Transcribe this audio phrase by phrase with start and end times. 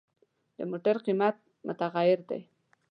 [0.57, 1.35] د موټر قیمت
[1.67, 2.41] متغیر دی.